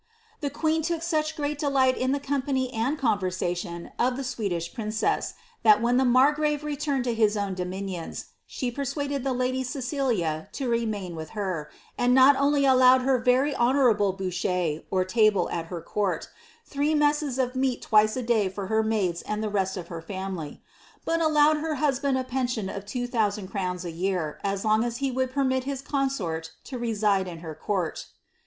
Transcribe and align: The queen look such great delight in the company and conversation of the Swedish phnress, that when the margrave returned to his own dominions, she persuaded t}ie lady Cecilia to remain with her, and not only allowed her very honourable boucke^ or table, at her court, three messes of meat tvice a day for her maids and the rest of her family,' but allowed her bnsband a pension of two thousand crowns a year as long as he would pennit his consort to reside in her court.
The 0.39 0.49
queen 0.49 0.83
look 0.89 1.03
such 1.03 1.35
great 1.35 1.59
delight 1.59 1.95
in 1.95 2.11
the 2.11 2.19
company 2.19 2.73
and 2.73 2.97
conversation 2.97 3.91
of 3.99 4.17
the 4.17 4.23
Swedish 4.23 4.73
phnress, 4.73 5.35
that 5.61 5.79
when 5.79 5.97
the 5.97 6.05
margrave 6.05 6.63
returned 6.63 7.03
to 7.03 7.13
his 7.13 7.37
own 7.37 7.53
dominions, 7.53 8.29
she 8.47 8.71
persuaded 8.71 9.21
t}ie 9.23 9.31
lady 9.31 9.63
Cecilia 9.63 10.49
to 10.53 10.67
remain 10.67 11.15
with 11.15 11.29
her, 11.37 11.69
and 11.99 12.15
not 12.15 12.35
only 12.35 12.65
allowed 12.65 13.03
her 13.03 13.19
very 13.19 13.55
honourable 13.55 14.11
boucke^ 14.17 14.83
or 14.89 15.05
table, 15.05 15.47
at 15.51 15.67
her 15.67 15.83
court, 15.83 16.29
three 16.65 16.95
messes 16.95 17.37
of 17.37 17.55
meat 17.55 17.85
tvice 17.87 18.17
a 18.17 18.23
day 18.23 18.49
for 18.49 18.65
her 18.73 18.81
maids 18.81 19.21
and 19.21 19.43
the 19.43 19.49
rest 19.51 19.77
of 19.77 19.89
her 19.89 20.01
family,' 20.01 20.63
but 21.05 21.21
allowed 21.21 21.57
her 21.57 21.75
bnsband 21.77 22.19
a 22.19 22.23
pension 22.23 22.69
of 22.69 22.87
two 22.87 23.05
thousand 23.05 23.49
crowns 23.49 23.85
a 23.85 23.91
year 23.91 24.39
as 24.43 24.65
long 24.65 24.83
as 24.83 24.97
he 24.97 25.11
would 25.11 25.31
pennit 25.31 25.65
his 25.65 25.83
consort 25.83 26.53
to 26.63 26.79
reside 26.79 27.27
in 27.27 27.41
her 27.41 27.53
court. 27.53 28.07